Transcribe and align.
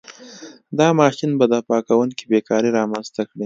دا 0.77 0.87
ماشین 1.01 1.31
به 1.39 1.45
تباه 1.51 1.81
کوونکې 1.87 2.23
بېکاري 2.31 2.69
رامنځته 2.77 3.21
کړي. 3.29 3.39